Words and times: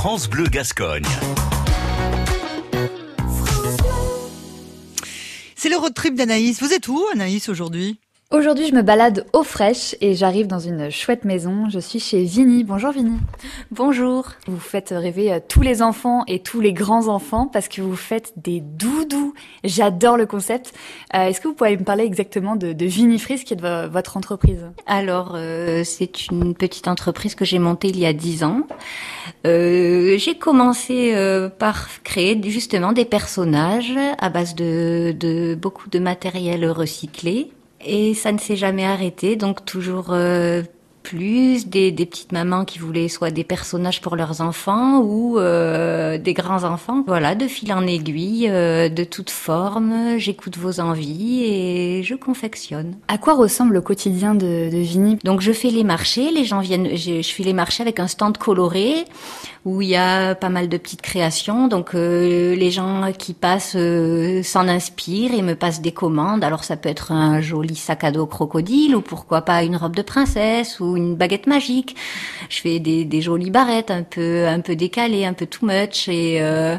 France 0.00 0.30
Bleu 0.30 0.44
Gascogne. 0.44 1.02
C'est 5.56 5.68
le 5.68 5.76
road 5.76 5.92
trip 5.92 6.14
d'Anaïs. 6.14 6.60
Vous 6.62 6.72
êtes 6.72 6.86
où, 6.86 7.04
Anaïs, 7.12 7.48
aujourd'hui? 7.48 7.98
Aujourd'hui, 8.30 8.66
je 8.68 8.74
me 8.74 8.82
balade 8.82 9.24
au 9.32 9.42
fraîche 9.42 9.96
et 10.02 10.12
j'arrive 10.12 10.46
dans 10.46 10.58
une 10.58 10.90
chouette 10.90 11.24
maison. 11.24 11.70
Je 11.70 11.78
suis 11.78 11.98
chez 11.98 12.24
Vini. 12.24 12.62
Bonjour 12.62 12.92
Vini. 12.92 13.16
Bonjour. 13.70 14.32
Vous 14.46 14.60
faites 14.60 14.90
rêver 14.90 15.32
euh, 15.32 15.40
tous 15.48 15.62
les 15.62 15.80
enfants 15.80 16.24
et 16.26 16.40
tous 16.40 16.60
les 16.60 16.74
grands 16.74 17.08
enfants 17.08 17.46
parce 17.46 17.68
que 17.68 17.80
vous 17.80 17.96
faites 17.96 18.34
des 18.36 18.60
doudous. 18.60 19.32
J'adore 19.64 20.18
le 20.18 20.26
concept. 20.26 20.74
Euh, 21.14 21.28
Est-ce 21.28 21.40
que 21.40 21.48
vous 21.48 21.54
pouvez 21.54 21.78
me 21.78 21.84
parler 21.84 22.04
exactement 22.04 22.54
de, 22.54 22.74
de 22.74 22.84
Vinifrice 22.84 23.44
qui 23.44 23.54
est 23.54 23.56
de 23.56 23.86
votre 23.86 24.18
entreprise? 24.18 24.66
Alors, 24.86 25.32
euh, 25.34 25.82
c'est 25.82 26.26
une 26.26 26.52
petite 26.52 26.86
entreprise 26.86 27.34
que 27.34 27.46
j'ai 27.46 27.58
montée 27.58 27.88
il 27.88 27.98
y 27.98 28.04
a 28.04 28.12
dix 28.12 28.44
ans. 28.44 28.60
Euh, 29.46 30.18
j'ai 30.18 30.34
commencé 30.36 31.14
euh, 31.14 31.48
par 31.48 31.88
créer 32.02 32.38
justement 32.44 32.92
des 32.92 33.06
personnages 33.06 33.94
à 34.18 34.28
base 34.28 34.54
de, 34.54 35.16
de 35.18 35.54
beaucoup 35.54 35.88
de 35.88 35.98
matériel 35.98 36.70
recyclé. 36.70 37.52
Et 37.84 38.14
ça 38.14 38.32
ne 38.32 38.38
s'est 38.38 38.56
jamais 38.56 38.84
arrêté, 38.84 39.36
donc 39.36 39.64
toujours 39.64 40.08
euh, 40.10 40.62
plus 41.08 41.66
des, 41.68 41.92
des, 41.92 42.06
petites 42.06 42.32
mamans 42.32 42.64
qui 42.64 42.78
voulaient 42.78 43.08
soit 43.08 43.30
des 43.30 43.44
personnages 43.44 44.00
pour 44.00 44.16
leurs 44.16 44.40
enfants 44.40 44.98
ou 45.00 45.38
euh, 45.38 46.18
des 46.18 46.34
grands 46.34 46.64
enfants. 46.64 47.04
Voilà, 47.06 47.34
de 47.34 47.46
fil 47.46 47.72
en 47.72 47.86
aiguille, 47.86 48.48
euh, 48.50 48.88
de 48.88 49.04
toutes 49.04 49.30
formes. 49.30 50.18
J'écoute 50.18 50.58
vos 50.58 50.80
envies 50.80 51.44
et 51.44 52.02
je 52.02 52.14
confectionne. 52.14 52.96
À 53.08 53.16
quoi 53.16 53.34
ressemble 53.34 53.74
le 53.74 53.80
quotidien 53.80 54.34
de, 54.34 54.70
de 54.70 54.78
Vini 54.78 55.18
Donc 55.24 55.40
je 55.40 55.52
fais 55.52 55.70
les 55.70 55.84
marchés, 55.84 56.30
les 56.30 56.44
gens 56.44 56.60
viennent, 56.60 56.96
je, 56.96 57.22
je 57.22 57.32
fais 57.32 57.44
les 57.44 57.54
marchés 57.54 57.82
avec 57.82 58.00
un 58.00 58.08
stand 58.08 58.36
coloré 58.36 59.04
où 59.64 59.82
il 59.82 59.88
y 59.88 59.96
a 59.96 60.34
pas 60.34 60.48
mal 60.48 60.68
de 60.68 60.76
petites 60.76 61.02
créations. 61.02 61.68
Donc 61.68 61.94
euh, 61.94 62.54
les 62.54 62.70
gens 62.70 63.12
qui 63.16 63.34
passent 63.34 63.76
euh, 63.76 64.42
s'en 64.42 64.68
inspirent 64.68 65.34
et 65.34 65.42
me 65.42 65.54
passent 65.54 65.80
des 65.80 65.92
commandes. 65.92 66.44
Alors 66.44 66.64
ça 66.64 66.76
peut 66.76 66.88
être 66.88 67.12
un 67.12 67.40
joli 67.40 67.76
sac 67.76 68.04
à 68.04 68.10
dos 68.10 68.26
crocodile 68.26 68.96
ou 68.96 69.00
pourquoi 69.00 69.42
pas 69.42 69.62
une 69.62 69.76
robe 69.76 69.96
de 69.96 70.02
princesse 70.02 70.80
ou 70.80 70.96
une 70.96 71.16
baguette 71.16 71.46
magique. 71.46 71.96
Je 72.48 72.60
fais 72.60 72.78
des, 72.78 73.04
des 73.04 73.20
jolies 73.20 73.50
barrettes 73.50 73.90
un 73.90 74.02
peu 74.02 74.46
un 74.46 74.60
peu 74.60 74.76
décalées, 74.76 75.24
un 75.24 75.34
peu 75.34 75.46
too 75.46 75.66
much 75.66 76.08
et 76.08 76.38
euh, 76.40 76.78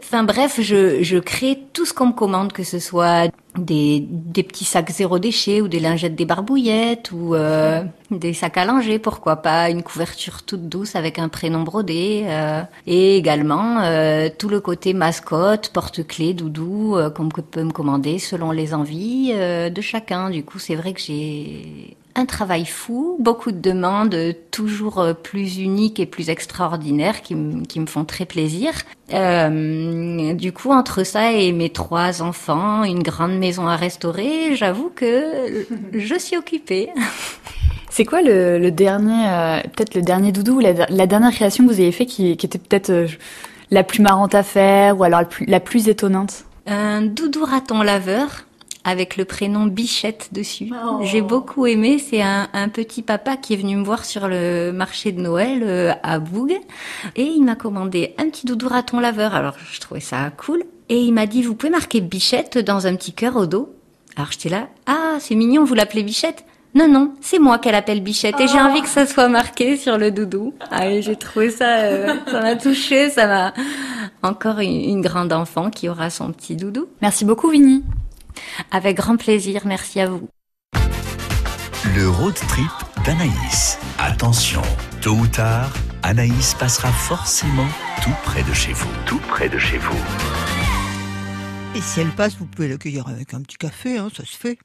Enfin 0.00 0.22
bref, 0.22 0.60
je, 0.60 1.02
je 1.02 1.18
crée 1.18 1.58
tout 1.72 1.84
ce 1.84 1.92
qu'on 1.92 2.08
me 2.08 2.12
commande, 2.12 2.52
que 2.52 2.62
ce 2.62 2.78
soit 2.78 3.30
des, 3.58 4.04
des 4.08 4.42
petits 4.42 4.64
sacs 4.64 4.90
zéro 4.90 5.18
déchet 5.18 5.60
ou 5.60 5.68
des 5.68 5.80
lingettes 5.80 6.14
des 6.14 6.24
barbouillettes 6.24 7.10
ou 7.12 7.34
euh, 7.34 7.82
des 8.10 8.32
sacs 8.32 8.56
à 8.56 8.64
langer, 8.64 8.98
pourquoi 8.98 9.36
pas 9.36 9.70
une 9.70 9.82
couverture 9.82 10.42
toute 10.42 10.68
douce 10.68 10.94
avec 10.94 11.18
un 11.18 11.28
prénom 11.28 11.62
brodé 11.62 12.24
euh, 12.26 12.62
et 12.86 13.16
également 13.16 13.80
euh, 13.82 14.28
tout 14.36 14.48
le 14.48 14.60
côté 14.60 14.94
mascotte, 14.94 15.70
porte-clés, 15.70 16.34
doudou 16.34 16.96
euh, 16.96 17.10
qu'on 17.10 17.28
peut 17.28 17.64
me 17.64 17.72
commander 17.72 18.18
selon 18.18 18.50
les 18.52 18.74
envies 18.74 19.32
euh, 19.34 19.70
de 19.70 19.80
chacun. 19.80 20.30
Du 20.30 20.44
coup, 20.44 20.58
c'est 20.58 20.76
vrai 20.76 20.92
que 20.92 21.00
j'ai 21.00 21.96
un 22.18 22.26
travail 22.26 22.66
fou, 22.66 23.16
beaucoup 23.20 23.52
de 23.52 23.60
demandes 23.60 24.16
toujours 24.50 25.14
plus 25.22 25.58
uniques 25.58 26.00
et 26.00 26.06
plus 26.06 26.30
extraordinaires 26.30 27.22
qui, 27.22 27.36
qui 27.68 27.80
me 27.80 27.86
font 27.86 28.04
très 28.04 28.26
plaisir. 28.26 28.72
Euh, 29.12 30.34
du 30.34 30.52
coup, 30.52 30.70
entre 30.72 31.04
ça 31.04 31.32
et 31.32 31.52
mes 31.52 31.70
trois 31.70 32.22
enfants, 32.22 32.84
une 32.84 33.02
grande 33.02 33.38
maison 33.38 33.66
à 33.66 33.76
restaurer, 33.76 34.54
j'avoue 34.56 34.90
que 34.94 35.66
je 35.92 36.18
suis 36.18 36.36
occupée. 36.36 36.90
C'est 37.90 38.04
quoi 38.04 38.22
le, 38.22 38.58
le 38.58 38.70
dernier, 38.70 39.28
euh, 39.28 39.60
peut-être 39.74 39.94
le 39.94 40.02
dernier 40.02 40.32
doudou, 40.32 40.60
la, 40.60 40.72
la, 40.88 41.06
dernière 41.06 41.32
création 41.32 41.66
que 41.66 41.72
vous 41.72 41.80
avez 41.80 41.92
fait 41.92 42.06
qui, 42.06 42.36
qui 42.36 42.46
était 42.46 42.58
peut-être 42.58 42.90
euh, 42.90 43.06
la 43.70 43.82
plus 43.82 44.02
marrante 44.02 44.34
à 44.34 44.42
faire 44.42 44.98
ou 44.98 45.04
alors 45.04 45.20
la 45.20 45.26
plus, 45.26 45.46
la 45.46 45.60
plus 45.60 45.88
étonnante? 45.88 46.44
Un 46.66 47.00
doudou 47.02 47.44
raton 47.44 47.82
laveur 47.82 48.44
avec 48.88 49.18
le 49.18 49.26
prénom 49.26 49.66
Bichette 49.66 50.30
dessus. 50.32 50.70
Oh. 50.72 51.00
J'ai 51.02 51.20
beaucoup 51.20 51.66
aimé. 51.66 51.98
C'est 51.98 52.22
un, 52.22 52.48
un, 52.54 52.70
petit 52.70 53.02
papa 53.02 53.36
qui 53.36 53.52
est 53.52 53.56
venu 53.56 53.76
me 53.76 53.84
voir 53.84 54.06
sur 54.06 54.28
le 54.28 54.72
marché 54.72 55.12
de 55.12 55.20
Noël 55.20 55.62
euh, 55.62 55.92
à 56.02 56.18
Boug 56.18 56.58
et 57.14 57.22
il 57.22 57.44
m'a 57.44 57.54
commandé 57.54 58.14
un 58.16 58.30
petit 58.30 58.46
doudou 58.46 58.68
raton 58.68 58.98
laveur. 58.98 59.34
Alors 59.34 59.56
je 59.70 59.78
trouvais 59.80 60.00
ça 60.00 60.30
cool 60.30 60.64
et 60.88 61.00
il 61.00 61.12
m'a 61.12 61.26
dit 61.26 61.42
vous 61.42 61.54
pouvez 61.54 61.70
marquer 61.70 62.00
Bichette 62.00 62.56
dans 62.56 62.86
un 62.86 62.96
petit 62.96 63.12
cœur 63.12 63.36
au 63.36 63.44
dos. 63.44 63.74
Alors 64.16 64.32
j'étais 64.32 64.48
là 64.48 64.68
ah 64.86 65.16
c'est 65.20 65.34
mignon 65.34 65.64
vous 65.64 65.74
l'appelez 65.74 66.02
Bichette. 66.02 66.44
Non, 66.74 66.86
non, 66.86 67.14
c'est 67.20 67.38
moi 67.38 67.58
qu'elle 67.58 67.74
appelle 67.74 68.02
Bichette 68.02 68.36
oh. 68.38 68.42
et 68.42 68.48
j'ai 68.48 68.60
envie 68.60 68.82
que 68.82 68.88
ça 68.88 69.06
soit 69.06 69.28
marqué 69.28 69.76
sur 69.76 69.98
le 69.98 70.10
doudou. 70.10 70.54
Ah, 70.70 71.00
j'ai 71.00 71.16
trouvé 71.16 71.50
ça, 71.50 71.80
euh, 71.80 72.14
ça 72.30 72.40
m'a 72.40 72.56
touché, 72.56 73.10
ça 73.10 73.26
m'a 73.26 73.54
encore 74.22 74.60
une, 74.60 74.70
une 74.70 75.00
grande 75.00 75.32
enfant 75.32 75.70
qui 75.70 75.88
aura 75.88 76.08
son 76.08 76.32
petit 76.32 76.56
doudou. 76.56 76.86
Merci 77.02 77.24
beaucoup, 77.24 77.50
Winnie. 77.50 77.82
Avec 78.70 78.96
grand 78.96 79.16
plaisir, 79.16 79.62
merci 79.64 80.00
à 80.00 80.08
vous. 80.08 80.28
Le 81.94 82.08
road 82.08 82.34
trip 82.34 82.70
d'Anaïs. 83.04 83.78
Attention, 83.98 84.62
tôt 85.00 85.12
ou 85.12 85.26
tard, 85.26 85.72
Anaïs 86.02 86.54
passera 86.54 86.90
forcément 86.90 87.66
tout 88.02 88.14
près 88.22 88.42
de 88.42 88.52
chez 88.52 88.72
vous. 88.72 88.90
Tout 89.06 89.20
près 89.28 89.48
de 89.48 89.58
chez 89.58 89.78
vous. 89.78 89.96
Et 91.74 91.80
si 91.80 92.00
elle 92.00 92.10
passe, 92.10 92.36
vous 92.36 92.46
pouvez 92.46 92.68
l'accueillir 92.68 93.08
avec 93.08 93.34
un 93.34 93.42
petit 93.42 93.56
café, 93.56 93.98
hein, 93.98 94.08
ça 94.14 94.24
se 94.24 94.36
fait. 94.36 94.56